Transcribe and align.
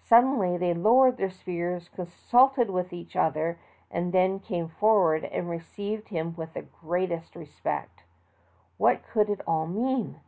Suddenly 0.00 0.56
they 0.56 0.72
lowered 0.72 1.18
their 1.18 1.28
spears, 1.28 1.90
consulted 1.90 2.70
with 2.70 2.94
each 2.94 3.14
other, 3.14 3.58
and 3.90 4.10
then 4.10 4.40
came 4.40 4.68
forward 4.70 5.24
and 5.26 5.50
received 5.50 6.08
him 6.08 6.34
with 6.34 6.54
the 6.54 6.62
greatest 6.62 7.36
respect. 7.36 8.02
What 8.78 9.02
could 9.06 9.28
it 9.28 9.42
all 9.46 9.66
mean 9.66 10.20